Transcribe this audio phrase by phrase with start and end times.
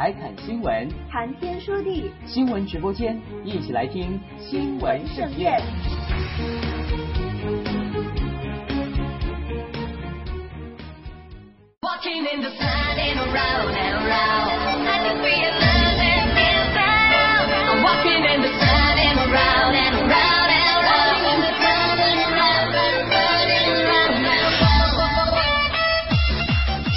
[0.00, 5.60] 海侃新闻，谈天说地，新闻直播间一起来听新闻盛宴。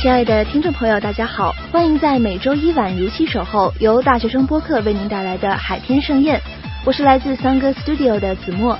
[0.03, 6.41] 亲爱的听众朋友，大家好，欢迎在每周一晚如期守候由大学生播客为您带来的海天盛宴。
[6.83, 8.77] 我是来自三哥 Studio 的子墨。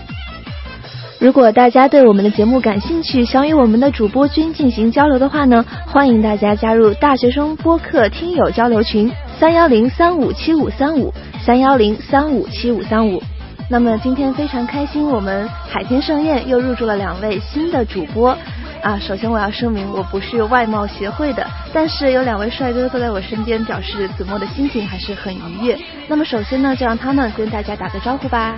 [1.21, 11.13] 如果大家对我们的节目感兴趣，想与我们的主播君进行交流的话呢，欢迎大家加入大学生播客听友交流群三幺零三五七五三五
[11.45, 13.23] 三幺零三五七五三五。
[13.69, 18.38] 那么今天非常开心，我们海天盛宴又入驻了两位新的主播。
[18.83, 25.80] 啊，首先我要声明，我不是外貌协会的，但是有两位帅哥坐在我身边，表示子墨的心情还是很愉悦。
[26.09, 28.55] 那么首先呢，就让他们跟大家打个招呼吧。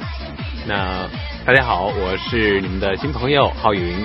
[0.67, 1.07] 那
[1.45, 4.03] 大家好，我是你们的新朋友浩云，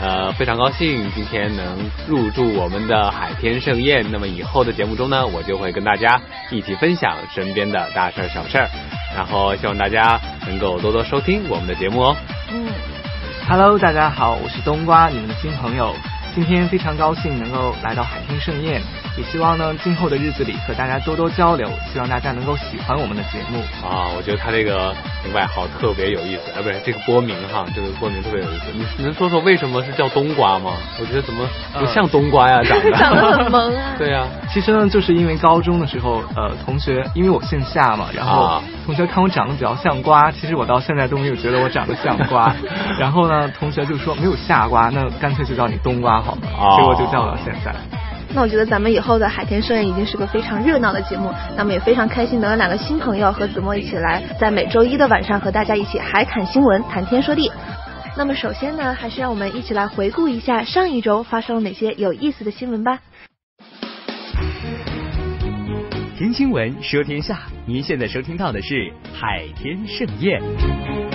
[0.00, 4.06] 呃，非常高兴今天能入住我们的海天盛宴。
[4.12, 6.20] 那么以后的节目中呢，我就会跟大家
[6.52, 8.68] 一起分享身边的大事儿小事儿，
[9.16, 12.16] 然后希望大家能够多多收听我们的节目哦。
[12.52, 12.95] 嗯。
[13.48, 15.94] Hello，大家好，我是冬瓜，你们的新朋友。
[16.34, 18.82] 今天非常高兴能够来到海天盛宴。
[19.16, 24.12] 也希望呢，今后的日子里和大家多多交流，希望大家能够喜欢我们的节目啊！
[24.16, 24.94] 我觉得他这个
[25.34, 28.64] 外号特别有意思，啊，不是这个播名哈，这个播名特别有意思。
[28.98, 30.72] 你能说说为什么是叫冬瓜吗？
[31.00, 33.94] 我觉得怎么不像冬瓜呀，长得 长得很萌啊。
[33.98, 42.54] 对呀，其实呢，就是因为高中的时候，呃，同学因为我姓夏嘛，然后同学看我长得比较像瓜，其实我到现在都没有觉得我长得像瓜。
[43.00, 47.74] 然后呢，同学就说没有夏瓜，那干脆就叫你冬瓜好了，结果就叫到现在。
[48.34, 57.50] 那我觉得咱们以后的海天盛宴已经是个非常热闹的节目，那么也非常开心能有两个新朋友和子墨一起来，在每周一的晚上和大家一起海侃新闻，谈天说地。
[58.18, 62.98] 那么首先呢，还是让我们一起来回顾一下上一周发生了哪些有意思的新闻吧。
[66.18, 71.05] 听新闻说天下，您现在收听到的是海天盛宴。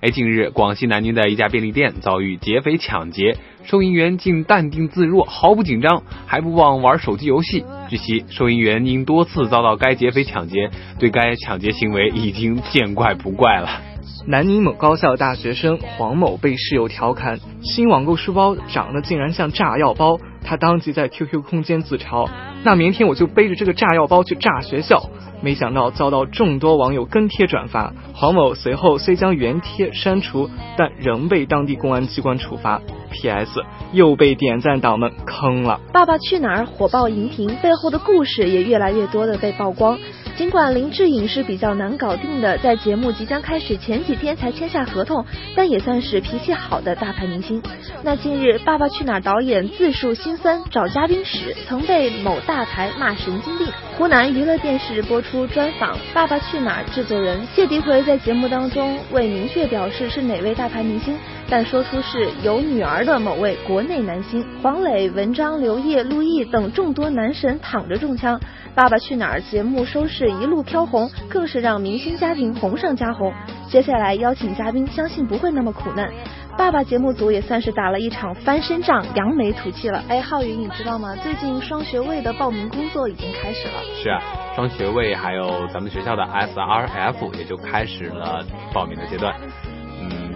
[0.00, 7.66] 哎，近日广西南宁的一家便利店遭遇劫匪抢劫，收银员竟淡定自若，毫不紧张，还不忘玩手机游戏。
[7.90, 13.89] 据悉，收银员因多次遭到该劫匪抢劫，对该抢劫行为已经见怪不怪了。
[14.26, 22.28] 南宁某高校大学生黄某被室友调侃新网购书包长得竟然像炸药包，他当即在 QQ 空间自嘲
[22.64, 25.10] ：“那明天我就背着这个炸药包去炸学校。”
[25.42, 32.82] 没想到遭到众多网友跟帖转发，黄某随后虽将原帖删除，但仍被当地公安机关处罚。
[33.10, 33.60] P.S.
[33.92, 35.80] 又被点赞党们坑了。
[35.92, 39.98] 《爸爸去哪儿》火爆荧屏，背后的故事也越来越多的被曝光。
[40.36, 45.22] 尽管林志颖是比较难搞定的，在节目即将开始前几天才签下合同，
[45.54, 47.62] 但也算是脾气好的大牌明星。
[48.02, 53.66] 那近日，《爸爸去哪儿》导演自述心酸找嘉宾时，曾被某大牌骂神经病。
[53.98, 61.14] 湖南娱乐电视播出专访《爸爸去哪儿》制作人谢迪奎在节目当中未明确表示是哪位大牌明星，
[61.50, 64.46] 但说出是有女儿的某位国内男星。
[64.62, 68.38] 黄磊、文章、刘烨、陆毅等众多男神躺着中枪。
[68.72, 73.32] 《爸爸去哪儿》节目收视一路飘红，更是让明星家庭红上加红。
[73.68, 76.08] 接下来邀请嘉宾，相信不会那么苦难。
[76.56, 80.04] 爸爸节目组也算是打了一场翻身仗，扬眉吐气了。
[80.08, 81.16] 哎，浩宇，你知道吗？
[81.16, 83.74] 最近双学位的报名工作已经开始了。
[84.00, 84.22] 是啊，
[84.54, 89.34] 双学位还有咱们学校的 SRF 也就开始了报名的阶段。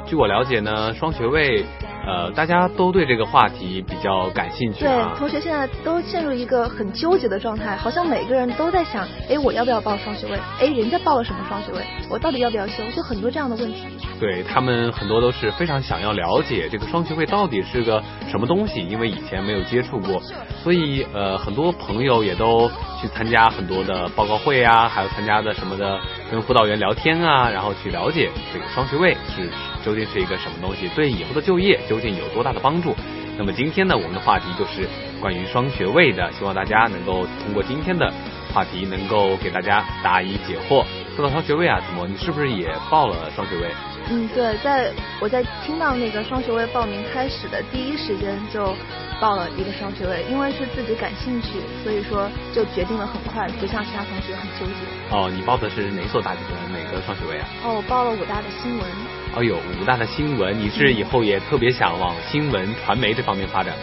[0.07, 1.65] 据我了解呢，双学位。
[2.07, 4.81] 呃，大家都对这个话题比较感兴趣。
[4.85, 10.39] 对，同学现在都陷入一个很纠结的状态，好像每个人都在想，哎，我要不要报双学位？
[10.61, 11.81] 哎，人家报了什么双学位？
[12.11, 12.83] 我到底要不要修？
[12.95, 13.85] 就很多这样的问题。
[14.21, 20.21] 对他们很多都是非常想要了解这个双学位到底是个什么东西，因为以前没有接触过，
[20.63, 22.69] 所以呃，很多朋友也都
[23.01, 25.99] 去参加很多的报告会啊，还有参加的什么的，
[26.31, 29.49] 跟辅导员聊天啊，然后去了解这个双学位是。
[29.85, 30.89] 究竟是一个什么东西？
[30.97, 32.93] 对以后的就业究竟有多大的帮助？
[33.39, 34.89] 那么今天呢，我们的话题就是
[35.21, 38.13] 关于双学位的，希望大家能够通过今天的
[38.53, 40.85] 话题，能够给大家答疑解惑。
[41.15, 43.71] 说到双学位啊，怎么，你是不是也报了双学位？
[44.11, 48.75] 嗯，对，在我在听到那个双学位报名开始的第一时间就
[49.21, 55.15] 报了一个双学位，因为是自己感兴趣，所以说就决定了很快，不像其他同学很纠结。
[55.15, 57.47] 哦，你报的是哪所大学的哪个双学位啊？
[57.65, 59.24] 哦，我报了武大的新闻。
[59.37, 63.75] 哦有武大的新闻，你是以后也特别想往新闻传媒这方面发展？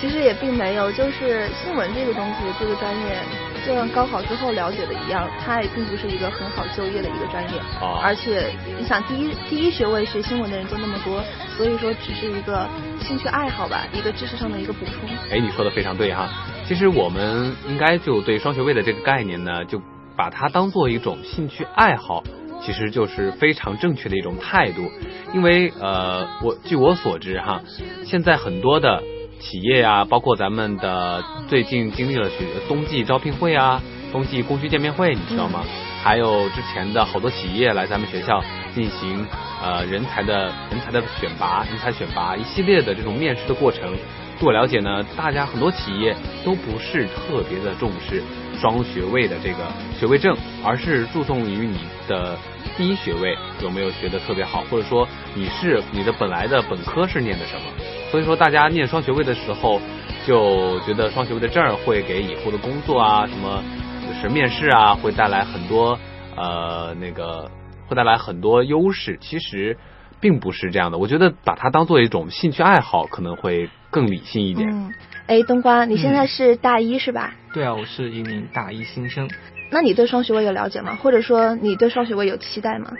[0.00, 3.18] 其实也并没有，就是新闻这个东西，这个专业
[3.66, 7.58] 就像高考之后了解的一样，它也并不是一个很好就业的一个专业。
[7.80, 11.20] 哦而且你想，第一第一学位学新闻的人就那么多，
[11.56, 12.68] 所以说只是一个
[13.00, 15.08] 兴趣爱好吧，一个知识上的一个补充。
[15.32, 16.28] 哎，你说的非常对哈。
[16.64, 19.80] 其实我们应该就对双学位的这个概念呢，就
[20.14, 22.22] 把它当做一种兴趣爱好，
[22.60, 24.90] 其实就是非常正确的一种态度。
[25.34, 27.62] 因为呃，我据我所知哈，
[28.04, 29.02] 现在很多的
[29.40, 35.64] 企业呀、包括咱们的最近经历了学冬季招聘会啊、冬季供需见面会，你知道吗？
[36.02, 39.26] 还有之前的好多企业来咱们学校进行
[39.60, 43.92] 呃人才的人才的选拔、人才选拔一系列的这种面试的过程。
[44.38, 46.14] 据我了解呢，大家很多企业
[46.44, 48.22] 都不是特别的重视
[48.60, 49.58] 双学位的这个
[49.98, 51.78] 学位证，而是注重于你
[52.08, 52.36] 的
[52.76, 57.62] 第一学位有没有学得特别好，或者说你是你的本来的本科是念的什么。
[58.10, 59.80] 所以说，大家念双学位的时候，
[60.26, 63.62] 就觉得双学位的证会给以后的工作啊，什么
[64.06, 65.98] 就是面试啊，会带来很多
[66.34, 67.50] 呃那个
[67.86, 69.18] 会带来很多优势。
[69.20, 69.76] 其实
[70.20, 74.68] 并不是这样的，我觉得把它当做一种兴趣爱好，可能会更理性一点。
[74.68, 74.94] 嗯，
[75.26, 77.34] 哎，冬瓜，你现在是大一是吧？
[77.52, 79.28] 对啊，我是一名大一新生。
[79.70, 80.96] 那你对双学位有了解吗？
[80.96, 82.96] 或者说你对双学位有期待吗？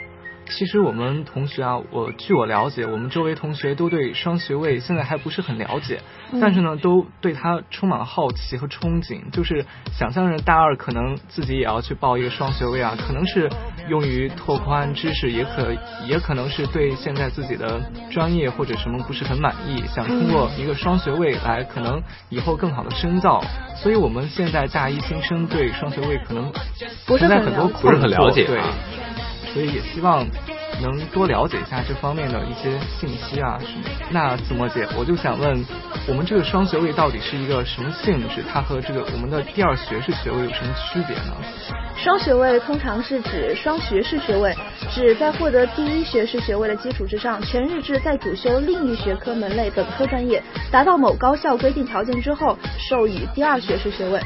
[0.49, 6.01] 其实我们同学啊，我据我了解，我们周围同学都对双学位现在还不是很了解，
[6.33, 6.41] 嗯。
[6.41, 13.49] 但是呢，都对它充满了好奇和憧憬，就是想象着大二可能自己也要去报一个双学位啊，可能是
[13.89, 15.73] 用于拓宽知识，也可
[16.07, 17.81] 也可能是对现在自己的
[18.11, 23.43] 专业或者什么不是很满意，想通过一个双学位来可能以后更好的深造。
[23.77, 26.51] 所以我们现在大一新生对双学位可能
[27.07, 28.59] 不是存在很多很了解不是很了解对。
[28.59, 28.75] 啊，
[29.53, 30.27] 所以也希望
[30.81, 33.85] 能多了解一下这方面的一些信息啊什么。
[34.11, 35.65] 那子墨姐，我就想问，
[36.07, 38.45] 我们这个双学位到底是一个什么性质？
[38.53, 41.35] 它和这个我们的第二学士学位有什么区别呢？
[41.97, 44.55] 双学位通常是指双学士学位，
[44.95, 50.41] 指在获得第一学士学位的基础之上，全日制再主修另一学科门类本科专业，
[50.71, 52.57] 达到某高校规定条件之后，
[52.89, 54.21] 授予第二学士学位。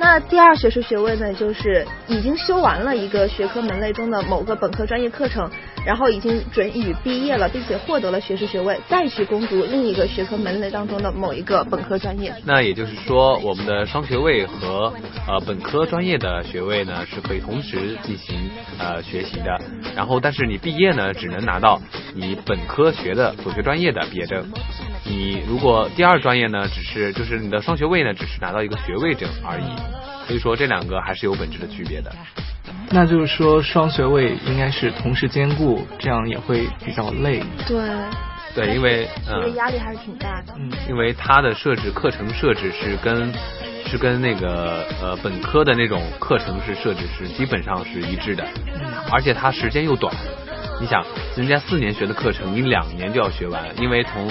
[0.00, 5.50] 那第二学士学位呢，就是已经修完了一个学科门类中的某个本科专业课程，
[5.84, 12.32] 然后已经准予毕业了，并且获得了学士学位，再去攻读另一个学科门类当中的某一个本科专业。
[12.44, 14.92] 那也就是说，我们的双学位和
[15.26, 18.48] 呃本科专业的学位呢是可以同时进行
[18.78, 19.60] 呃学习的。
[19.96, 21.80] 然后，但是你毕业呢，只能拿到
[22.14, 24.46] 你本科学的所学专业的毕业证。
[25.08, 29.64] 你如果第二专业呢，只是就是你的双学位呢，只是拿到一个学位证而已。
[30.26, 32.12] 所以说，这两个还是有本质的区别的。
[32.90, 37.42] 那就是说双学位应该是同时兼顾，这样也会比较累。
[37.66, 37.80] 对，
[38.54, 40.52] 对，因为这个嗯，压力还是挺大的。
[40.58, 43.32] 嗯，因为它的设置课程设置是跟
[43.86, 48.46] 是跟那个呃本科的那种课程是设置是基本上是一致的，
[49.10, 50.14] 而且它时间又短。
[50.80, 51.02] 你想，
[51.36, 54.28] 人家四年学的课程，你两年就要学完，因为从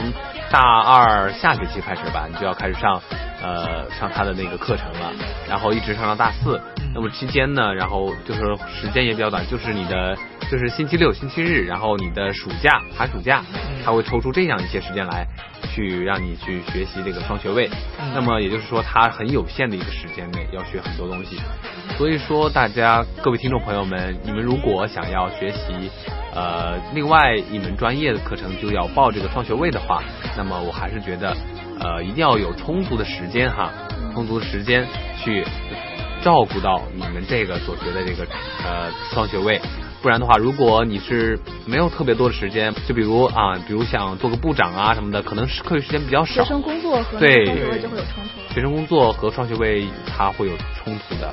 [0.49, 3.01] 大二下学期开始吧，你就要开始上
[3.41, 5.11] 呃上他的那个课程了，
[5.47, 6.61] 然后一直上到大四。
[6.93, 8.41] 那么期间呢，然后就是
[8.81, 10.17] 时间也比较短，就是你的
[10.49, 13.43] 就是星期六、星期日，然后你的暑假、寒暑假，
[13.85, 15.27] 他会抽出这样一些时间来，
[15.73, 17.69] 去让你去学习这个双学位。
[18.13, 21.37] 那么也就是说，它很有限的一个时间内要学很多东西。
[21.97, 25.91] 所以说，大家各位听众朋友们，你们如果想要学习
[26.33, 30.03] 呃另外一门专业的课程，就要报这个双学位的话，
[30.35, 31.35] 那么我还是觉得
[31.79, 33.71] 呃一定要有充足的时间哈，
[34.13, 34.85] 充足的时间
[35.23, 35.43] 去
[36.21, 38.25] 照顾到你们这个所学的这个
[38.65, 39.59] 呃双学位。
[39.99, 46.43] 不然的话，如果你是没有特别多的时间，就比如啊，比如想做个部长啊什么的，可能是课余时间比较少。
[46.43, 48.53] 学生工作和对双学位就会有冲突。
[48.53, 51.27] 学生工作和双学位它会有冲突的。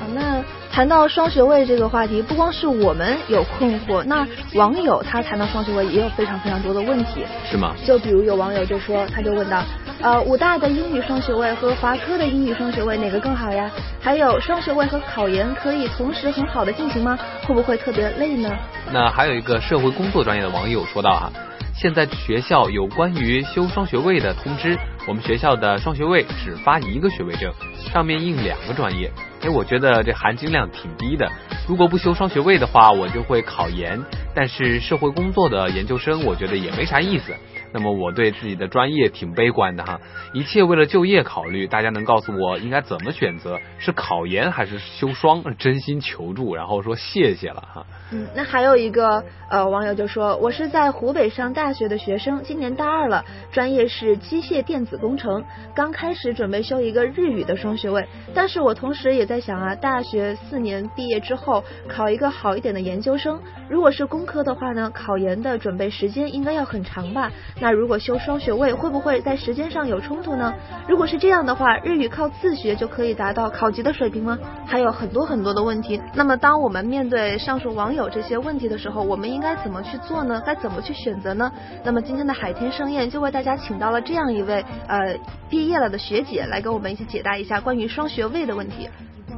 [0.00, 7.24] 好，那谈到双学位这个话题，不光是我们有困惑，那网友他谈到双学位也有非常非常多的问题。
[7.48, 7.72] 是吗？
[7.86, 9.62] 就比如有网友就说，他就问到，
[10.02, 13.70] 呃，武大的英语双学位和华科的英语双学位哪个更好呀？
[14.00, 17.16] 还有双学位和考研可以同时很好的进行吗？
[17.46, 18.50] 会不会特别累呢？
[18.92, 21.30] 那还有一个社会工作专业的网友说到哈、
[21.72, 27.52] 现在学校有关于修双学位的通知，我们学校的双学位只发一个学位证，
[27.92, 29.08] 上面印两个专业。
[29.42, 31.30] 哎，我觉得这含金量挺低的。
[31.68, 34.02] 如果不修双学位的话，我就会考研，
[34.34, 37.32] 但是社会工作的研究生，我觉得也没啥意思。
[37.72, 40.00] 那么我对自己的专业挺悲观的哈，
[40.32, 43.58] 一切为了就业考虑，大家能告诉我应该怎么选择？
[43.78, 45.42] 是考研还是修双？
[45.56, 47.86] 真心求助，然后说谢谢了哈。
[48.10, 55.42] 嗯，那还有一个呃网友就说，我是在湖北上大学的学生，今年大二了，专业是机械电子工程，
[55.74, 67.32] 刚开始准备修一个日语的双学位，但是我同时也在想啊，大学四年毕业之后考一个好一点的研究生，如果是工科的话呢，考研的准备时间应该要很长吧？
[67.62, 70.52] 那如果修双学位，会不会在时间上有冲突呢？
[70.88, 74.36] 如果是这样的话，日语靠自学就可以达到考级的水平吗？
[74.66, 76.02] 还有很多很多的问题。
[76.12, 78.02] 那么当我们面对上述网友。
[78.10, 80.42] 这些问题的时候，我们应该怎么去做呢？
[80.44, 81.52] 该怎么去选择呢？
[81.84, 85.16] 那么今天的海天盛宴就为大家请到了这样一位呃
[85.48, 88.88] 毕业了的学姐来跟我们一起解答一下关于双学位的问题。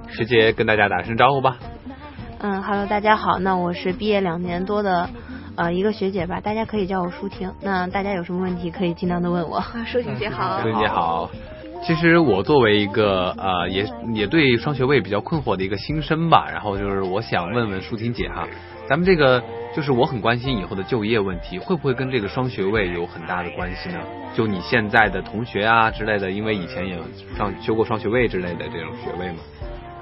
[0.09, 1.59] 学姐跟大家打声招呼吧。
[2.39, 5.09] 嗯，Hello，大家好，那我是毕业两年多的
[5.57, 7.53] 呃一个学姐吧，大家可以叫我舒婷。
[7.61, 9.63] 那大家有什么问题可以尽量的问我。
[9.87, 10.61] 舒婷姐好。
[10.61, 11.31] 舒婷姐好。
[11.87, 18.49] 其实我作为一个呃也也对双学位比较困惑的一个新生吧，然后就是我想问问舒婷姐哈，
[18.89, 19.43] 咱们这个
[19.77, 23.99] 就是我很关心以后的就业问题，会不会跟这个双学位有很大的关系呢？
[24.35, 26.99] 就你现在的同学啊之类的，因为以前也
[27.37, 29.39] 上修过双学位之类的这种学位嘛。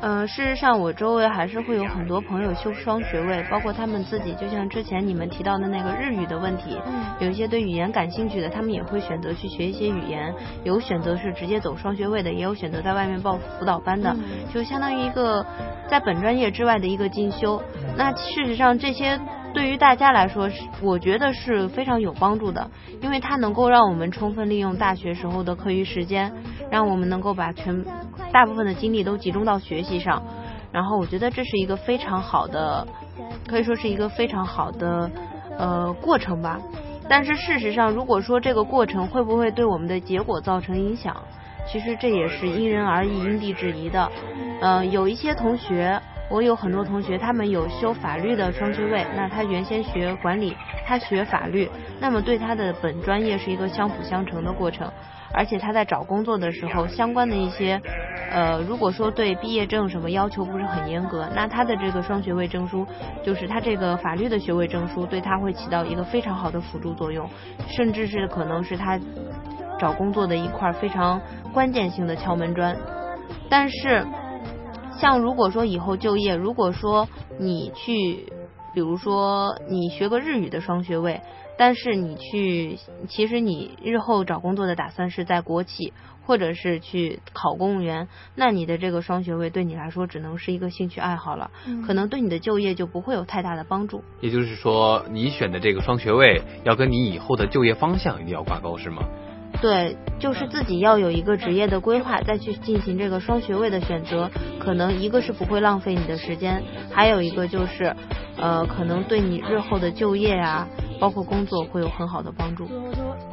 [0.02, 6.76] 呃，事实上，我周围还是会有很多朋友修双学位，包括他们自己，就像之前你们提到的那个日语的问题，
[7.20, 14.12] 有一些对语言感兴趣的，他们也会选择去学一些语言，有选择是直接走双学位的，也有选择在外面报辅导班的，
[14.52, 15.46] 就相当于一个
[15.88, 17.62] 在本专业之外的一个进修。
[17.96, 19.20] 那事实上，这些
[19.54, 22.68] 对于大家来说，是我觉得是非常有帮助的，
[23.00, 26.32] 因为它能够让我们充分利用大学时候的课余时间，
[26.72, 27.84] 让我们能够把全。
[28.32, 30.22] 大部分的精力都集中到学习上，
[30.72, 32.86] 然后我觉得这是一个非常好的，
[33.46, 35.10] 可以说是一个非常好的
[35.58, 36.58] 呃过程吧。
[37.08, 41.14] 但是事实上，如果说这个过程会不会对我们的结果造成影响，
[41.70, 44.10] 其实这也是因人而异、因地制宜的。
[44.60, 46.00] 嗯，有一些同学，
[46.32, 51.68] 我有很多同学，他们有修法律的双学位，那他原先学管理，他学法律，
[52.00, 54.90] 那么对他的本专业是一个相辅相成的过程。
[55.34, 57.78] 而且他在找工作的时候，相关的一些，
[58.30, 62.86] 呃，如果说对毕业证什么要求不是很严格，那他的这个双学位证书，
[63.22, 67.28] 就是他这个法律的学位证书，对他会起到一个非常好的辅助作用，
[67.68, 68.98] 甚至是可能是他
[69.78, 71.20] 找工作的一块非常
[71.52, 72.74] 关键性的敲门砖。
[73.48, 74.04] 但是，
[75.02, 77.08] 像如果说以后就业，如果说
[77.40, 78.32] 你去，
[78.72, 81.20] 比如说你学个日语的双学位。
[81.58, 82.78] 但是你去，
[83.08, 85.92] 其实你日后找工作的打算是在国企，
[86.24, 91.50] 或者是去考公务员，那你的这个双学位对你来说只能是一个兴趣爱好了，
[91.86, 94.02] 可能对你的就业就不会有太大的帮助。
[94.20, 99.02] 也就是说，你选的这个双学位要跟你以后的就业方向一定要挂钩，是吗？
[99.62, 104.28] 对，就是自己要有一个职业的规划，再去进行这个双学位的选择，
[104.58, 107.94] 可能一个是不会浪费你的时间，还有一个就是，
[108.36, 110.68] 呃，可能对你日后的就业啊。
[111.00, 112.64] 包括工作会有很好的帮助。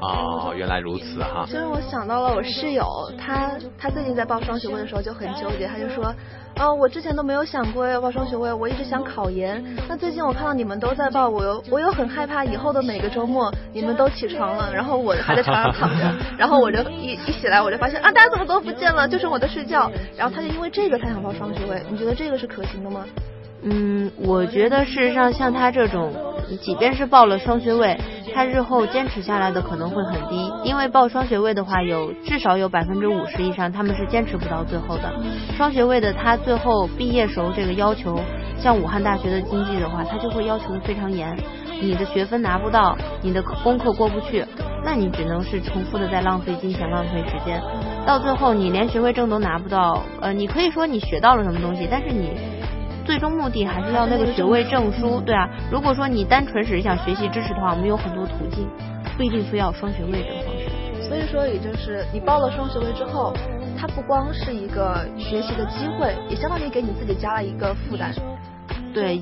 [0.01, 1.45] 哦，原来如此哈。
[1.45, 2.83] 其实我想到了我室友，
[3.15, 6.11] 他他最近在报双学位的时候就很纠结，他就说，
[6.59, 9.63] 哦，我之前都没有想过要报双学位，我一直想考研。
[9.87, 19.89] 那最近我看到你们都在报，我又我又很害怕以后的每个周末你们都起床了，然后我还在床上躺着， 然后我就一一起来我就发现啊，大家怎么都不见了，就剩我在睡觉。
[20.17, 23.05] 然后他就因为这个他想报双学位，你觉得这个是可行的吗？
[23.61, 26.13] 嗯，我觉得事实上像他这种，
[26.61, 27.99] 即便是报了双学位，
[28.33, 35.13] 他日后坚持下来的可能会很低，因为报双学位的话，有至少有百分之五十以上他们是坚持不到最后的。
[35.57, 38.17] 双学位的他最后毕业时候这个要求，
[38.57, 41.37] 像武汉大学的经济的话，他就会要求的非常严，
[41.81, 44.45] 你的学分拿不到，你的功课过不去，
[44.85, 47.61] 那你只能是重复的在浪费金钱、浪费时间，
[48.05, 50.01] 到最后你连学位证都拿不到。
[50.21, 52.31] 呃，你可以说你学到了什么东西，但是你。
[53.09, 55.49] 最终目的还是要那个学位证书，对啊。
[55.71, 58.69] 如果说你单纯只是想学习知识的话，我们有很多途径，
[59.17, 61.07] 不一定非要双学位这个方式。
[61.07, 63.33] 所以说，也就是你报了双学位之后，
[63.75, 68.13] 它不光是一个学习的机会，也相当于给你自己加了一个负担。
[68.93, 69.19] 对，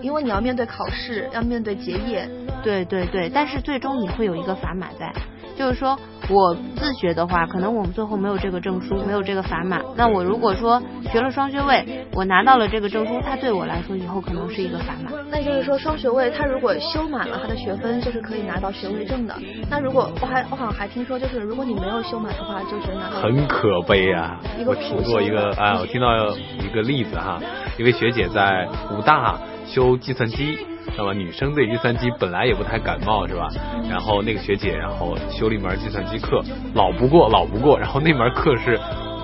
[0.00, 2.26] 因为你要面对考试，要面对结业。
[2.62, 5.12] 对对对，但是最终你会有一个砝码在。
[5.56, 9.80] 就是说，我自学的话，可能我们最后没有这个证书，没有这个砝码。
[9.96, 15.12] 那我如果说学了双学位，我拿到了这个证书，它对我来说以后可能是一个砝码。
[15.30, 19.34] 那就是说，双学位它如果修满了它的学分，就是可以拿到学位证的。
[19.70, 23.20] 那如果我还我好像还听说，就是如果你没有修满的话，就只能拿到。
[23.20, 24.40] 很可悲啊！
[24.66, 26.08] 我听过一个啊，我听到
[26.60, 27.40] 一个例子哈，
[27.78, 30.66] 一位学姐在武大修计算机。
[30.90, 31.12] 知道吧？
[31.12, 33.48] 女生对计算机本来也不太感冒，是吧？
[33.88, 36.42] 然后那个学姐，然后修了一门计算机课，
[36.74, 37.78] 老不过，老不过。
[37.78, 38.78] 然后那门课是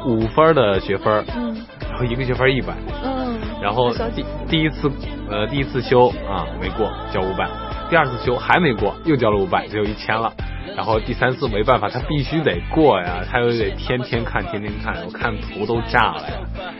[0.06, 1.54] 五分的学分，嗯，
[1.90, 2.74] 然后一个学分一百，
[3.04, 4.90] 嗯，然后第第一次
[5.28, 7.48] 呃第一次修啊没过，交五百，
[7.90, 10.32] 第二次修还没过，又交了五百，只有一千了。
[10.76, 16.34] 然后第三次没办法，他必须得过呀，他又得天天看，天天看，我看图都炸了呀。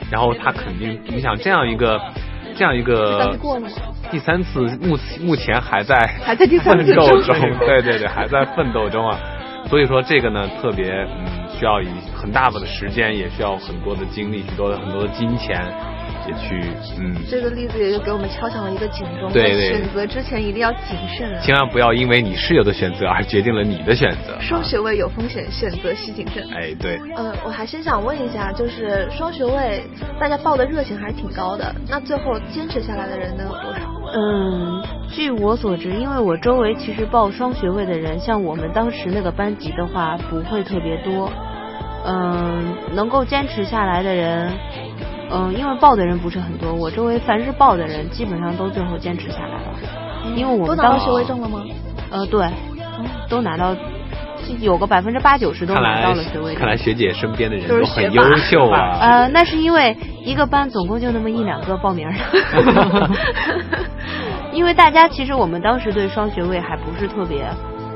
[0.09, 2.01] 然后他肯定，你想这样一个，
[2.59, 3.39] 这样一个，
[4.11, 5.97] 第三次目目前还在
[6.27, 9.17] 还在第三次奋斗中， 对对对，还在奋斗中啊。
[9.71, 11.25] 所以说这个呢，特别嗯，
[11.57, 11.87] 需要以
[12.17, 15.63] 很大的时间，也需要很多的精力，许多的很多的金钱。
[16.35, 16.61] 去，
[16.99, 24.39] 嗯，这个例子也就给我们敲响了一个警钟，对对，选择之前一定要谨慎，千万不要因为你室友的选择而决定了你的选择。
[24.41, 26.45] 双学位有风险，选择需谨慎。
[26.55, 26.99] 哎，对。
[27.17, 29.83] 呃，我还先想问一下，就是双学位，
[30.21, 33.81] 大家报的热情还是挺高的，那最后坚持下来的人能有多少？
[34.15, 41.31] 嗯，据我所知，因为我周围其实报双学位的人，像我们当时那个班级的话，不会特别多。
[42.07, 44.51] 嗯，能够坚持下来的人。
[45.31, 49.69] 嗯，因为报的人不是很多，我周围凡是报的人，基本上都最后坚持下来了。
[50.37, 51.63] 因为我们都拿到学位证了吗？
[52.11, 52.47] 呃，对，
[53.29, 53.75] 都拿到，
[54.61, 56.61] 有个百分之八九十都拿到了学位证。
[56.61, 58.99] 看来学姐身边的人都很优秀啊。
[59.01, 63.11] 呃，那是因为一个班总共就那么一两个报名的。
[64.53, 67.45] 因为大家其实我们当时对双学位还不是特别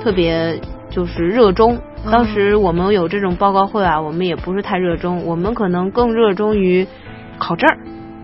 [0.03, 0.61] 特别
[0.91, 1.79] 就是热衷。
[2.11, 6.87] 当时我们有这种报告会啊，我们也不是太热衷，我们可能更热衷于。
[7.39, 7.69] 考证，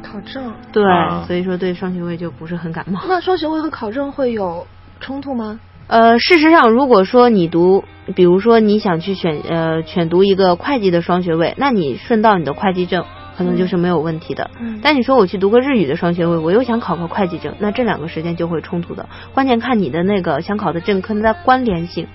[0.02, 0.82] 考证，对，
[1.26, 3.00] 所以说对双学位就不是很感冒。
[3.08, 4.66] 那双学位和考证会有
[5.00, 5.60] 冲突吗？
[5.88, 7.82] 呃，事实上，如果说你读，
[8.14, 13.06] 比如说你想去选呃选读一个会计的双学位，那你顺道你的会计证
[13.38, 14.50] 可能就是没有问题的。
[14.60, 14.80] 嗯。
[14.82, 19.08] 但你说我去读个日语的双学位，我又想考个会计证，那这两个时间就会冲突的。
[19.32, 22.06] 关键看你的那个想考的证跟它关联性。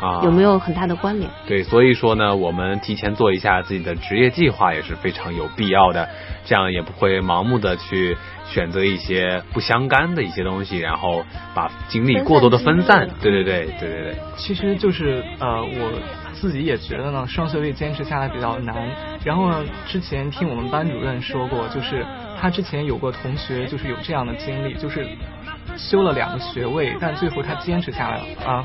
[0.00, 1.28] 啊，有没有很大的关联？
[1.46, 6.08] 对，所以说呢，我们提前做一下自己的职业计划也是非常有必要的，
[6.44, 11.24] 这样也不会盲目的去选择一些不相干的一些东西，然后
[11.54, 13.08] 把精力过多的分散。
[13.20, 14.16] 对对对对对对。
[14.36, 15.92] 其实就是呃，我
[16.32, 18.88] 自己也觉得呢，双学位坚持下来比较难。
[19.24, 22.06] 然后呢，之前听我们班主任说过，就是
[22.40, 25.04] 他之前有过同学就是有这样的经历，就是
[25.76, 28.64] 修了两个学位，但最后他坚持下来了啊。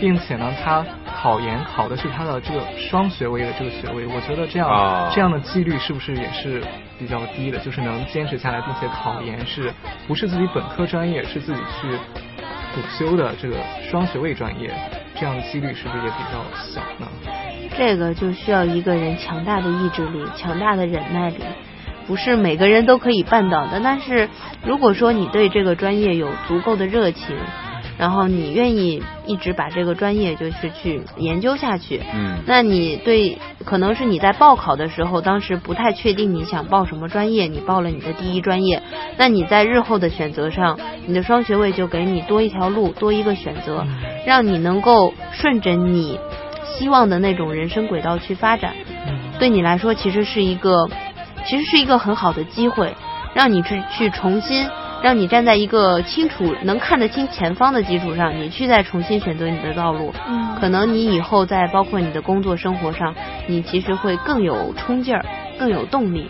[0.00, 6.62] 并且呢，他考研考的是他的这个双学位的这个学位，我觉得这样这样的几率是不是也是
[6.98, 7.58] 比较低的？
[7.58, 9.72] 就是能坚持下来，并且考研是
[10.08, 11.90] 不是自己本科专业，是自己去
[12.74, 13.56] 补修的这个
[13.90, 14.70] 双学位专业，
[15.14, 17.06] 这样的几率是不是也比较小呢？
[17.76, 21.36] 这个就需要一个人强大的意志力、强大的忍耐力，
[22.06, 23.80] 不是每个人都可以办到的。
[23.84, 24.28] 但是
[24.64, 27.36] 如果说你对这个专业有足够的热情，
[28.00, 33.36] 然后你愿意一直把这个专业就是去研究下去，嗯，那你对
[33.66, 38.82] 可能是你在报考的时候，当时不太确定你想报什么专业，你报了你的第一专业，
[39.18, 43.86] 那你在日后的选择上，你的双学位就给你多一条路，多一个选择，
[44.24, 46.18] 让你能够顺着你
[46.64, 48.72] 希望的那种人生轨道去发展，
[49.38, 50.88] 对你来说其实是一个，
[51.44, 52.94] 其实是一个很好的机会，
[53.34, 54.66] 让你去去重新。
[55.02, 63.14] 让你站在一个清楚能看得清前方的基础上，你去再重新选择你的道路，嗯，可能你以后在包括你的工作生活上，
[63.46, 65.24] 你其实会更有冲劲儿，
[65.58, 66.28] 更有动力。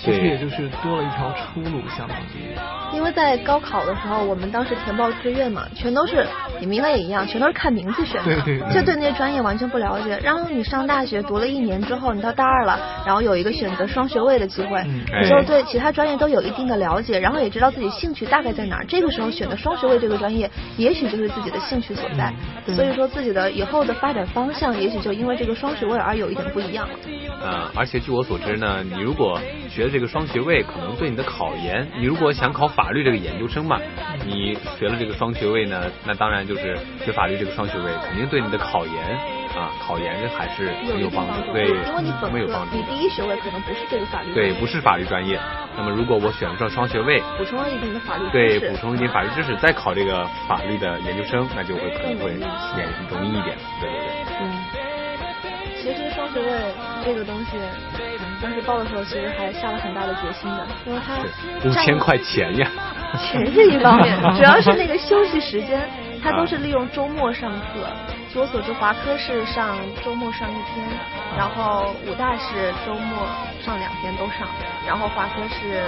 [0.00, 2.54] 其实也就是多了一条出路，相当于。
[2.94, 6.26] 因为在高考的时候，我们当时填报志愿嘛，全都是
[6.60, 10.18] 你们应该也一样，全都是看名字选的，就对那些专业完全不了解。
[10.22, 18.86] 然后你上大学读了一年之后，你到大二了，然后有一个选择双学位的机会，你就对其他专业都有一定的了解，然后也知道自己兴趣大概在哪儿。
[18.86, 22.32] 这个时候选择双学位这个专业，也许就是自己的兴趣所在。
[22.74, 26.94] 所以说自己的以后的发展方向，也许就因为这个双学位而有一点不一样了。
[27.42, 33.80] 呃，而且据我所知呢，你如果学这个双学位，可能对你的考研，你如果想考法律这个研究生嘛，
[34.24, 38.94] 你学了这个双学位呢，那当然就是学法律这个双学位，肯定对你的考研
[39.56, 41.52] 啊，考研还是很有帮助。
[41.52, 44.32] 对，因为你本科，你第一学位可能不是这个法律。
[44.34, 45.38] 对，不是法律专业。
[45.76, 53.56] 那么如果我选上双学位，补充了一点的法律知识，对，补充一点法律知识，再考这个法律的研究生，那就会可能会也容易一点。
[53.80, 54.36] 对对对。
[54.40, 54.52] 嗯。
[55.80, 56.50] 其实双学位
[57.04, 57.56] 这个东西，
[58.40, 61.18] 当时报的时候其实还下了很大的决心的，因为他
[61.68, 62.68] 五千块钱呀，
[63.18, 65.88] 钱 是一方面，主要是那个休息时间，
[66.22, 67.88] 他都是利用周末上课。
[68.32, 70.86] 据我所知，华科是上周末上一天，
[71.36, 73.26] 然后武大是周末
[73.64, 74.46] 上两天都上，
[74.86, 75.82] 然后华科是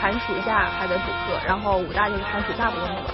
[0.00, 3.10] 寒暑假还得补课，然后武大就是寒暑假不用了。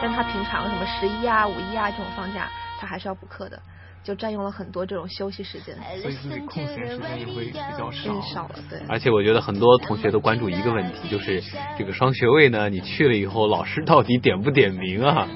[0.00, 2.46] 但他平常什么十一啊、五一啊这种放假，
[2.78, 3.58] 他还是要补课的。
[4.06, 8.20] 就占用了很多这种休息时间，所以自己空闲时间也会比较少。
[8.22, 8.78] 少了，对。
[8.88, 11.42] 而且我觉得很多同学都关注一个问题，就是
[11.76, 15.26] 这个双学位呢，你去了以后，老师到底点不点名啊？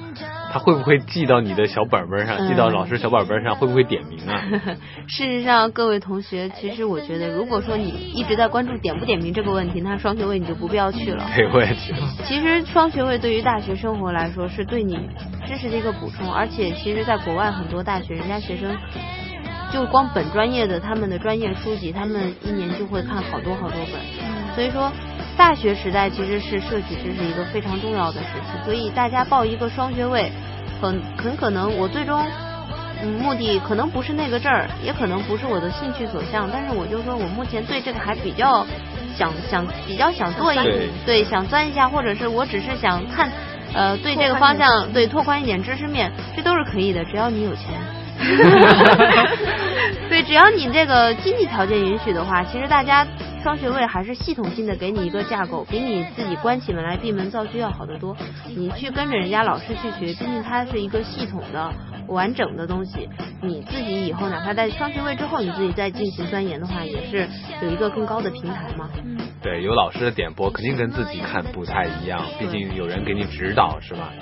[0.51, 2.47] 他会不会记到你的小本本上？
[2.47, 4.43] 记到老师小本本上会不会点名啊？
[5.07, 11.25] 事实上，各位同学，其实我觉得，如果说你一直在关注点不点名这个问题，那双学位你就不必要去了。
[11.33, 11.99] 对，我也觉得。
[12.27, 14.99] 其实双学位对于大学生活来说，是对你
[15.47, 18.75] 知识的一个补充，而且其实在国外很多大学，人家学生
[19.71, 24.53] 就光本专业的他们的专业书籍，他们一年就会看好多好多本。
[24.53, 24.91] 所以说。
[25.41, 30.31] 大学时代其实是摄取知识一个非常重要的时期，所以大家报一个双学位，
[30.79, 32.23] 很很可能我最终
[33.01, 38.63] 嗯目的可能不是那个证儿，也可能不是我的兴趣所向，但是我就说我目前对这个还比较
[39.17, 40.57] 想想比较想做一
[41.07, 43.27] 对想钻一下，或者是我只是想看
[43.73, 47.65] 呃对这个方向对拓宽一点知识面，这都是可以的，只要你有钱。
[50.07, 53.07] 对，只要你这个经济条件允许的话，其实大家。
[53.41, 58.15] 双学位还是系统性的给你一个架构，比你自己关起门来闭门造车要好得多。
[58.47, 61.73] 你去跟着人家老师去学，毕竟它是一个系统的、
[62.07, 63.09] 完整的东西。
[63.41, 67.27] 你自己以后哪怕在双学位之后，你自己再进行钻研的话，也是
[67.63, 68.89] 有一个更高的平台嘛。
[69.41, 74.13] 对，有老师的点拨，肯定跟自己看不太一样，毕竟有人给你指导，是吧？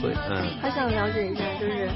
[0.00, 0.36] 所以，嗯。
[0.60, 1.88] 还想了解一下，就是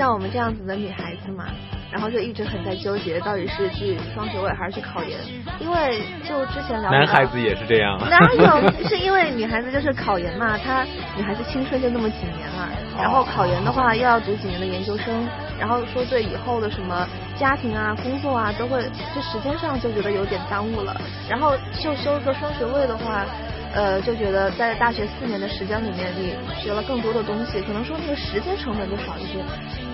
[0.00, 1.44] 像我们这样子的女孩子嘛。
[1.92, 5.18] 然后就一直很在纠结，到底是去双学位还是去考研？
[5.58, 7.98] 因为就之前了解，男孩子也是这样。
[8.08, 8.88] 哪有？
[8.88, 10.84] 是因为女孩子就是考研嘛，她
[11.16, 15.26] 女孩子青春就那么几年了，然后考研的话又要读几年的研究生，
[15.58, 17.04] 然后说对以后的什么
[17.36, 20.96] 家庭啊、工作啊都会，就时间上就觉得有点耽误了。
[21.28, 23.26] 然后就修个双学位的话。
[23.72, 29.38] 呃，就觉得在大学四年的时间里面，你学了更多的东西，可能说那个时间成本就少一些。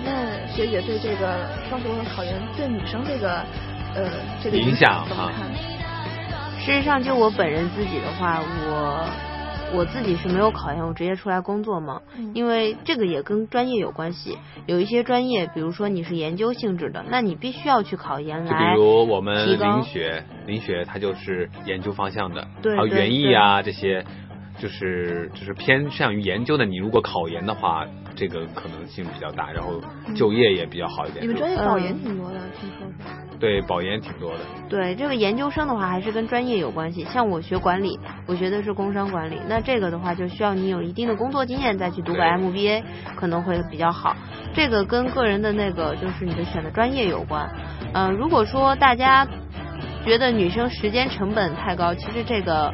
[0.03, 3.43] 那学姐对这个双学位考研对女生这个
[3.95, 4.09] 呃
[4.43, 5.45] 这个影响怎么看？
[6.59, 9.07] 事实上，就我本人自己的话，我。
[9.75, 12.01] 我自己是没有考研，我直接出来工作嘛。
[12.33, 18.73] 因为这个也跟专业有关系，有一些专业，比如说你是研究性质的，那你必须要去考研来。
[18.73, 24.05] 比如我们林学，林学它就是研究方向的，还有园艺啊这些，
[24.57, 26.65] 就是就是偏向于研究的。
[26.65, 27.85] 你如果考研的话，
[28.17, 29.79] 这个可能性比较大，然后
[30.15, 31.23] 就业也比较好一点。
[31.23, 33.37] 你们专业保研挺多的，听说是。
[33.39, 34.39] 对，保研挺多的。
[34.67, 37.05] 对，这个研究生的话还是跟专业有关系。
[37.05, 42.81] 像我学管理，我学的是工商管理，那这个的话就需要你有一定的工作经验，再去读个 MBA
[43.15, 44.15] 可能会比较好。
[44.55, 47.47] 这个跟个人的那个就是你的选的专业有关。
[47.93, 49.27] 嗯，如果说大家
[50.03, 52.73] 觉得女生时间成本太高，其实这个。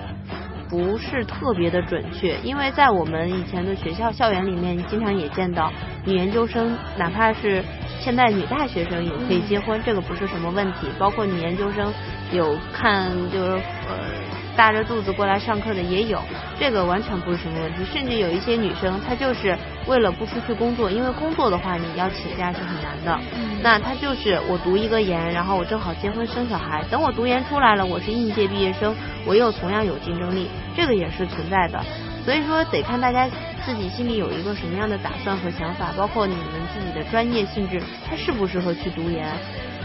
[0.73, 5.71] 不是特别的准确，因为在我们以前的学校校园里面，经常也见到
[6.03, 7.63] 女研究生，哪怕是
[7.99, 10.87] 现在女大学生也可以结婚，这个不是什么问题。
[10.97, 11.93] 包括女研究生
[12.31, 13.51] 有看就是
[13.87, 14.32] 呃。
[14.55, 16.21] 大着肚子过来上课的也有，
[16.59, 17.83] 这个完全不是什么问题。
[17.85, 23.19] 甚至有一些女生，她就是为了不出去工作，因为工作的话你要请假是很难的。
[23.63, 26.83] 那她就是我读一个研，然后我正好结婚生小孩。
[26.91, 31.83] 等我读研出来了，我是应届毕业生，我又同样有竞争力，这个也是存在的。
[32.23, 33.27] 所以说得看大家
[33.65, 39.25] 自己心里有一个什么样的打算和想法，包括你们自己的专业性质，它适不适合去读研。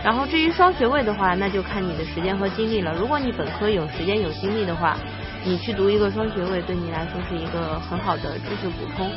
[0.04, 2.94] 然后至于双学位的话，那就看你的时间和精力了。
[2.94, 4.96] 如果你本科有时间有精力的话，
[5.44, 9.11] 你去读一个双学位，对你来说是一个很好的知识补充，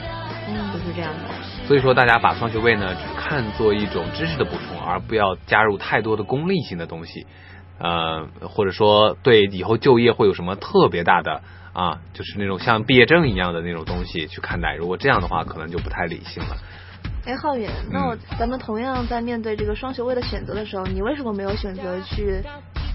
[0.48, 1.20] 嗯，就是这样的。
[1.68, 7.26] 所以说，大家把双学位呢，只看作一种知识的补充，而不要加入太多的功利性的东西，
[7.80, 11.42] 呃，或者说对以后就业会有什么特别大的
[11.74, 14.76] 啊，就是那种像毕业证一样的那种东西去看待。
[14.76, 16.58] 如果这样的话，可能就不太理性了。
[17.26, 22.42] 哎，浩远，那我咱们同样在面对这个双学位的选择的时候，你为什么没有选择去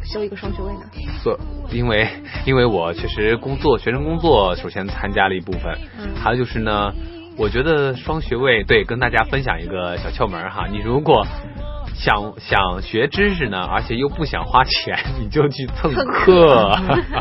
[0.05, 0.81] 修一个双学位呢？
[1.23, 1.39] 做，
[1.71, 2.09] 因为
[2.45, 5.79] 因为我确实工作，学生工作首先参加了一部分，
[6.17, 6.93] 还有就是呢，
[7.39, 11.25] 我觉得双学位对，跟大家分享一个小窍门哈，你如果
[11.95, 16.77] 想想学知识呢，而且又不想花钱，你就去蹭课。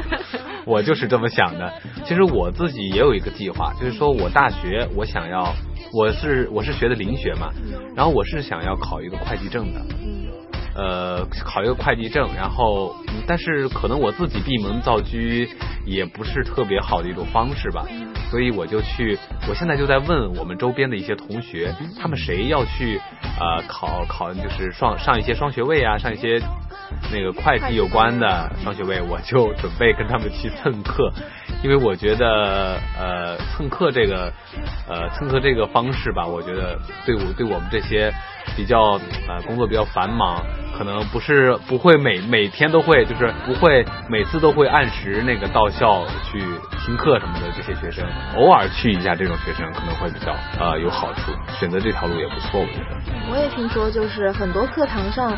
[0.65, 1.72] 我就是这么想的。
[2.04, 5.54] 其实我自己也有一个计划，就是说我大学我想要。
[5.93, 7.52] 我是我是学的林学嘛，
[7.95, 9.86] 然后我是想要考一个会计证的，
[10.76, 12.95] 呃，考一个会计证，然后
[13.26, 15.17] 但是可能我自己闭门造车
[15.86, 17.86] 也不是特别好的一种方式吧，
[18.30, 23.00] 所以我就去，我现在就在问我们周边的一些同学，他们谁要去
[23.40, 26.42] 呃考考就是双上一些双学位啊，上一些
[27.12, 31.12] 那个会计有关的双学位，我就准备跟他们去蹭课，
[31.64, 34.32] 因为我觉得呃蹭课这个
[34.88, 38.12] 呃蹭课这个方式吧，我觉得对我对我们这些
[38.56, 40.44] 比较呃工作比较繁忙。
[40.78, 46.40] 可能不是不会每每天都会，就是不会每次都会按时那个到校去
[46.86, 47.46] 听课什么的。
[47.56, 53.32] 这些学生偶尔去一下，这种学生可能会比较呃有好处，选择这条路也不错，我觉得。
[53.32, 55.38] 我也听说，就是很多课堂上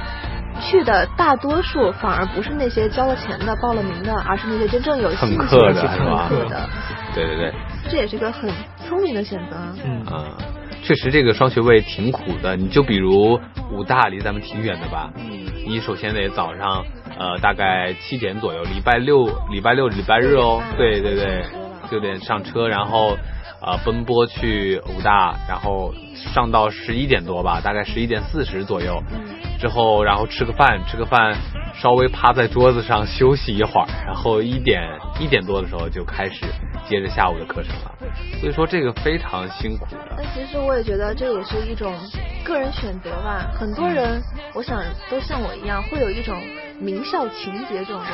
[0.59, 6.69] 去的大多数反而不是那些交了钱的、报了名的，而是那些真正有兴趣去蹭课的。
[7.13, 7.53] 对对对，
[7.89, 8.49] 这也是个很
[8.87, 9.55] 聪明的选择。
[9.85, 10.23] 嗯啊。
[10.87, 12.55] 确实，这个双学位挺苦的。
[12.55, 13.37] 你就比如
[13.73, 15.11] 武大离咱们挺远的吧？
[15.67, 16.85] 你首先得早上
[17.19, 21.43] 呃大概七点左右，礼拜六、礼拜六、礼拜日哦，对对对，
[21.91, 23.17] 就得上车，然后
[23.67, 29.03] 呃奔波去武大，然后上到十一点多吧，大概十一点四十左右，
[29.59, 31.35] 之后然后吃个饭，吃个饭，
[31.75, 34.81] 稍微趴在桌子上休息一会儿，然后一点
[35.19, 36.45] 一点多的时候就开始。
[36.87, 37.91] 接着下午的课程了，
[38.39, 39.97] 所以说这个非常辛苦的。
[40.15, 41.93] 那其实我也觉得这也是一种
[42.45, 43.51] 个人选择吧。
[43.59, 44.21] 很多人，
[44.53, 46.41] 我想都像我一样，会有一种
[46.79, 48.13] 名校情节这种东西。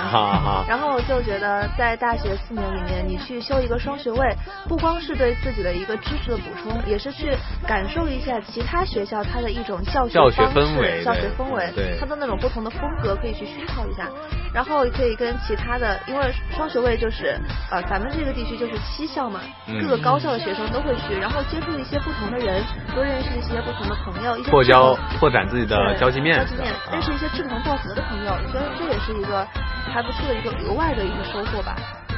[0.67, 4.35] 然后就觉得在大学四年里面，你去修一个双学位，
[4.67, 7.35] 不光是对自己的一个知识的补充，也是去
[7.67, 14.09] 感受一下其他学校它的一种教学氛围、教学氛围，对它的那种不同的风格可以去熏陶一下。
[14.53, 17.35] 然后可以跟其他的，因为双学位就是
[17.71, 19.39] 呃咱们这个地区就是七校嘛，
[19.81, 22.61] 各个高校的学生都会去，然后接触一些不同的人，
[22.93, 29.45] 多认识一些不同的朋友，一些扩交拓展自己的交际面，交际面，认识一些志同道合的朋友，我觉得这也是一个
[29.91, 31.75] 还不错的一个额外的一个收获吧。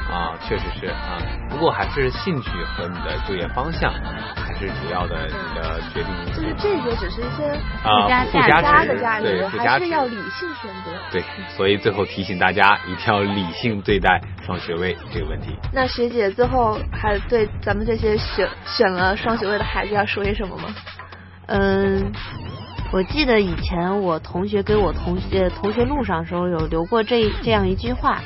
[0.08, 1.18] 啊，确实是啊，
[1.50, 3.92] 不过还是兴趣和你的就业方向
[4.36, 6.42] 还是主要的你的决定因素。
[6.42, 7.50] 就是这些只是一些
[7.82, 8.86] 啊附加值，
[9.20, 10.92] 对附加值，还是要理性选择。
[11.10, 11.24] 对，
[11.56, 15.56] 所以最后提醒大家一定要理性对待双学位这个问题。
[15.72, 20.68] 那学姐最后还对咱们这些选选了双学位的孩子要说些什么吗？
[21.46, 22.12] 嗯。
[22.92, 28.22] 我记得以前我同学给我同学同学录上时候有留过这这样一句话，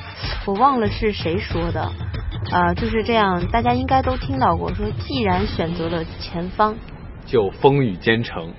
[0.46, 1.90] 我忘了是谁说的，
[2.52, 6.76] 啊，就是这样，大家应该都听到过，说既然选择了前方，
[7.26, 8.52] 就风雨兼程。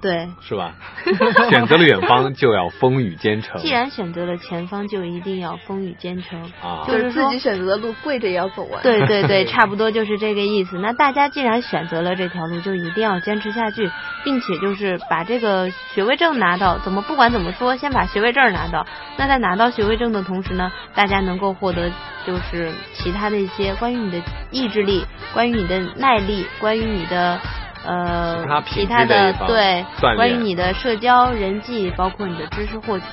[0.00, 0.74] 对，是吧？
[1.50, 3.58] 选择了远方，就要风雨兼程。
[3.62, 6.84] 既然选择了前方，就一定要风雨兼程啊！
[6.86, 8.80] 就是自己选择的路，跪着也要走完。
[8.82, 10.78] 对对对， 差不多就是这个意思。
[10.78, 13.90] 那大家既然选择了这条路，就一定要坚持下去，
[14.24, 16.78] 并且就是把这个学位证拿到。
[16.78, 18.86] 怎么不管怎么说，先把学位证拿到。
[19.16, 21.90] 那在拿到学位证的同时呢，大家能够获得
[22.24, 27.40] 就是其他的一些关于你的意志力，关于你的耐力，关于你的。
[27.84, 29.84] 呃，其他的对，
[30.16, 33.04] 关于你的社交、人际，包括你的知识获取，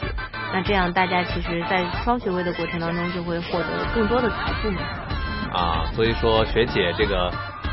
[0.53, 4.79] 那这样大家其实，在双学位的过程当中，就会获得更多的财富嘛。
[5.53, 7.31] 啊，所以说学姐这个。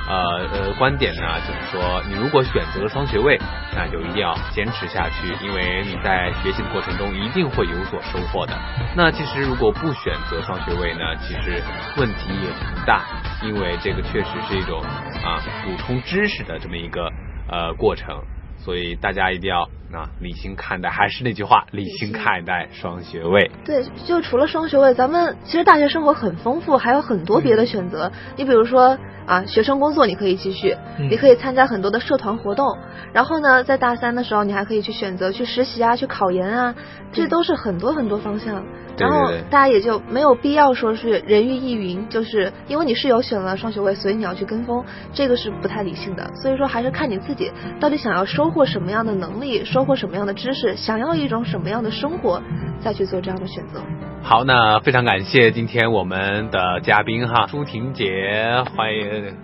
[0.09, 3.39] 呃呃，观点呢，就是说，你如果选择了双学位，
[3.75, 8.53] 那就一定要坚持下去，因为你在学习的过程中一定会有所收获的。
[8.97, 11.63] 那其实如果不选择双学位呢，其实
[11.97, 13.05] 问题也不大，
[13.43, 17.11] 因为这个确实是一种啊补充知识的这么一个
[17.49, 18.21] 呃过程。
[18.65, 23.51] 所以大家一定要啊理性看待，还是那句话，理性看待双学位。
[23.65, 28.13] 对，就除了双学位，咱们其实大学生活很丰富，还有很多别的选择。
[28.37, 32.79] 你比如说啊，学生工作你可以继续，你可以参加很多的社团活动。
[33.13, 36.75] 然后呢，在大三的时候，你还可以去选择去实习啊，去考研啊，
[37.13, 38.65] 这都是很多很多方向。
[38.99, 46.31] 然后大家也就没有必要说是人云亦云，就是因为你室友选了双学位，所以你要去跟风，这个是不太理性的。
[46.35, 47.51] 所以说还是看你自己
[47.81, 52.43] 到底想要收获什么样的能力，收获什么样的知识，想要一种什么样的生活，
[52.81, 53.81] 再去做这样的选择。
[54.23, 59.35] 好，那非常感谢今天我们的嘉宾哈，朱婷姐，欢迎，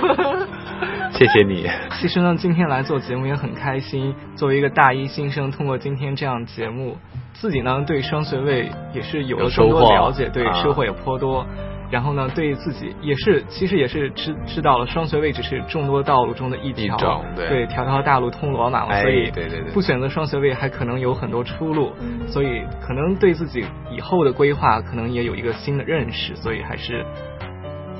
[1.12, 1.68] 谢谢你。
[2.00, 6.96] 其实呢，今天来做节目也很开心，作为一个大一新生，通过今天这样节目。
[7.40, 11.46] 自己呢，对双学位也是有了更多了解，对收获也颇多。
[11.88, 19.00] 然后呢，对自己也是，其实也是知知道了双学位只是众多道路中的一条，对，条条大路通罗马嘛。
[19.00, 21.92] 所以，对对对，不选择双学位还可能有很多出路。
[22.26, 26.34] 所以，可能对自己以后的规划可能也有一个新的认识。
[26.34, 27.06] 所以，还是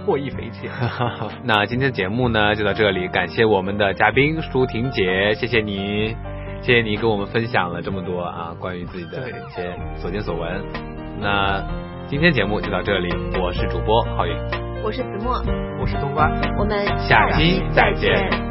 [0.04, 0.68] 获益匪浅。
[1.44, 6.16] 那今天的节目呢，就到这里，感谢我们的嘉宾舒婷姐，谢谢你。
[6.66, 10.64] 谢谢你跟我们分享了这么多啊，关于自己的一些所见所闻。
[11.20, 11.64] 那
[12.08, 13.08] 今天节目就到这里，
[13.40, 14.32] 我是主播浩宇。
[14.82, 15.40] 我是子墨，
[15.80, 18.45] 我是冬瓜，我们下期再见。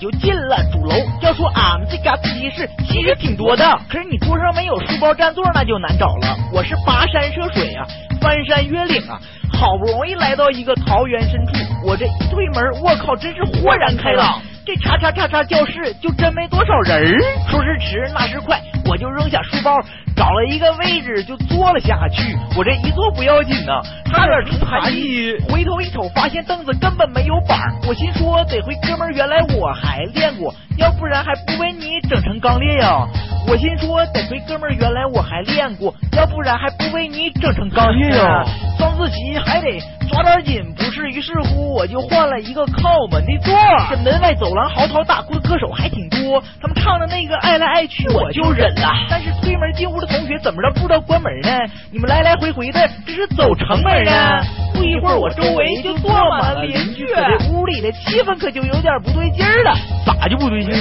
[0.00, 0.94] 就进了主楼。
[1.20, 6.36] 要说俺们这家自习室其实挺多的可是你桌上没有书包占座，那就难找了。
[6.52, 7.86] 我是跋山涉水啊，
[8.20, 9.20] 翻山越岭啊，
[9.52, 11.52] 好不容易来到一个桃园深处。
[11.84, 14.40] 我这一推门，我靠，真是豁然开朗。
[14.70, 17.18] 这叉叉叉叉教室就真没多少人儿。
[17.48, 18.56] 说时迟，那时快，
[18.88, 19.74] 我就扔下书包，
[20.14, 22.38] 找了一个位置就坐了下去。
[22.56, 25.34] 我这一坐不要紧呐，差点出寒意。
[25.48, 27.74] 回头一瞅，发现凳子根本没有板儿。
[27.88, 33.08] 我心说，得亏哥们儿原来我还练过，要不然还不被你整成钢裂呀。
[33.48, 38.44] 我心说，得亏哥们儿原来我还练过，要不然还不被你整成钢裂呀！
[38.78, 39.80] 装自习还得
[40.10, 41.08] 抓点紧，不是？
[41.10, 43.54] 于是乎，我就换了一个靠门的座。
[43.88, 48.90] 这门外走廊嚎啕大哭的歌手还挺多，他们唱的那个爱来爱去我就忍了。
[49.08, 51.48] 但是推门进屋的同学怎么着不知道关门呢？
[51.92, 54.42] 你们来来回回的这是走城门呢？
[54.74, 59.76] 不一会儿，我周围就坐满了邻居，这屋里的气氛可就有点不对劲儿了。
[60.04, 60.74] 咋就不对劲？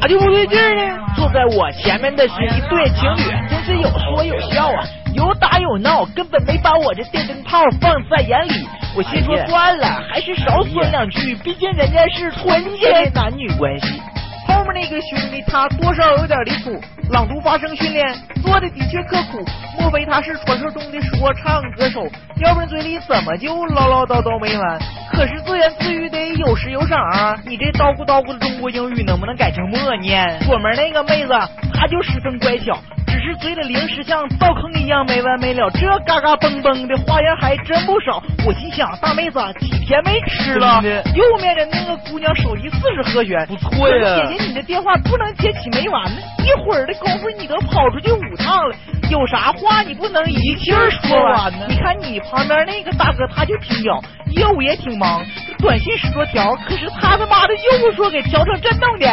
[0.00, 0.98] 咋就不对劲呢？
[1.14, 4.82] 坐在我前面的是一对情侣，真是有说有笑啊，
[5.16, 8.68] 有打有闹，根本没把我这电灯泡放在眼里。
[8.94, 14.00] 我心说算了，还是少说两句，毕竟人家是纯洁的男女关系。
[14.46, 18.06] 后面那个兄弟他多少有点离谱，朗读发声训练
[18.42, 19.44] 做的的确刻苦，
[19.78, 22.06] 莫非他是传说中的说唱歌手？
[22.36, 24.78] 要不然嘴里怎么就唠唠叨叨没完？
[25.10, 27.34] 可是自言自语得有时有赏啊！
[27.46, 30.38] 你这叨咕叨咕的中国英语能不能改成默念？
[30.40, 31.32] 左面那个妹子
[31.74, 32.78] 她就十分乖巧。
[33.26, 38.22] 只是嘴里零食像倒坑一样没完没了，这嘎嘎嘣嘣的花样还真不少。
[38.46, 40.80] 我心想，大妹子几天没吃了？
[41.12, 44.28] 右面的那个姑娘手艺四十和弦，不错呀。
[44.28, 48.76] 姐姐，你的电话不能接起没完呢，一会儿的功夫你都跑出去五趟了，
[49.10, 51.66] 有啥话你不能一气儿说完呢？
[51.68, 54.00] 你看你旁边那个大哥他就挺屌，
[54.36, 55.20] 业务也挺忙，
[55.66, 59.06] 短信十多条，可是他他妈的就不说给调成震动的。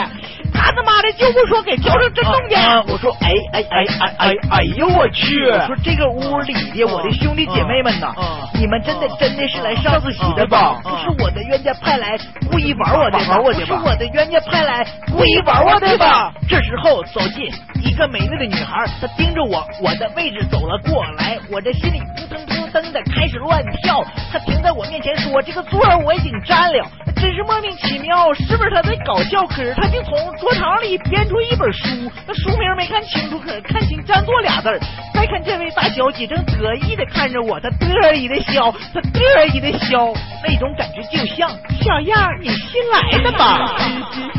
[0.54, 5.50] 他他妈的就不说给调成震动的，我说哎哎哎哎哎哎呦我去！
[5.50, 8.14] 我说这个屋里的我的兄弟姐妹们呐，
[8.54, 10.80] 你们真的真的是来上自习的吧？
[10.84, 12.16] 不是我的冤家派来
[12.52, 13.40] 故意玩我的吧？
[13.42, 16.32] 不是我的冤家派来故意玩我的吧？
[16.48, 17.52] 这时候走进
[17.84, 24.04] 一个美丽的女孩，她盯着我我的位置走了过来，我这心里扑腾扑腾的开始乱跳。
[24.32, 29.46] 他停在我面前说：“这个座我已经占了。”真是莫名其妙，是不是他在搞笑？
[29.48, 34.80] 可是他就从桌场里编出一本书，那书名没看清楚，可看清占座俩字儿。
[35.14, 40.12] 再看这位大小姐正得意的看着我，她得意的笑，她得意的笑，
[40.46, 41.48] 那种感觉就像
[41.80, 43.78] 小样，你新来的吧？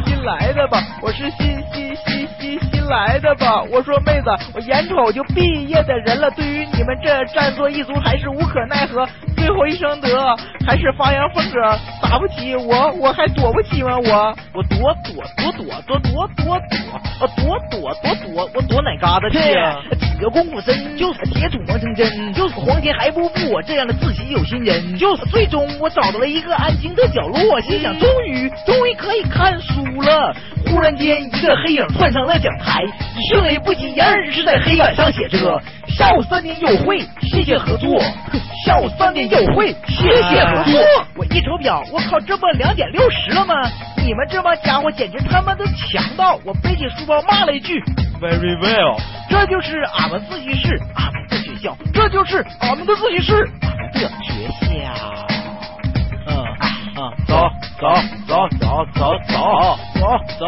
[0.25, 0.83] 来的吧？
[1.03, 3.63] 我是新新新新新来的吧？
[3.71, 9.07] 我说妹子，我眼瞅就毕业的人了，对于你们这占座一族还是无可奈何。
[9.37, 10.09] 最后一声得，
[10.67, 11.61] 还是发扬风格，
[12.01, 13.99] 打不起我，我还躲不起吗？
[13.99, 19.39] 我我躲躲躲躲躲躲躲躲，躲躲躲躲，我躲哪嘎达去？
[19.99, 30.14] 几个功夫深，就是铁杵磨成针，就是黄天还不负我这样的自己有心人，就是最终我找到了一个安静的角落，心想终于终于可以看书了。
[30.67, 32.83] 忽然间，一个黑影窜上了讲台，
[33.31, 35.61] 迅雷不及掩耳是在黑板上写着：
[35.97, 38.03] 下午三点有会，谢谢合作。
[38.67, 40.81] 下午三点有会，谢谢合作。
[41.17, 43.55] 我一瞅表，我靠，这不两点六十了吗？
[44.05, 46.39] 你们这帮家伙简直他妈的强盗！
[46.45, 47.81] 我背起书包骂了一句
[48.21, 49.01] ：Very well。
[49.31, 54.74] 这就是俺们自习室，俺们的学校，这就是俺们的自习室，俺们的学校。
[57.27, 57.89] 走，走
[58.29, 60.05] 走走走走走
[60.39, 60.43] 走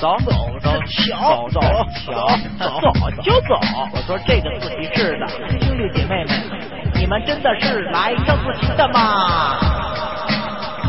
[0.00, 0.28] 走走
[0.60, 1.60] 走瞧走
[2.04, 2.06] 瞧
[2.58, 2.86] 走走
[3.22, 3.48] 就走。
[3.92, 5.26] 我说这个自习室的
[5.60, 6.30] 兄弟姐妹们。
[6.94, 9.58] 你们真的是来上自习的吗？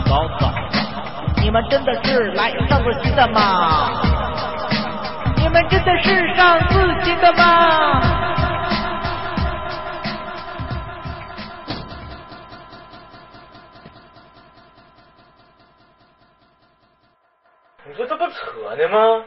[0.05, 0.49] 走走，
[1.41, 3.91] 你们真的是来上自习的吗？
[5.35, 8.01] 你们真的是上自习的吗？
[17.97, 19.25] 说这不扯呢吗？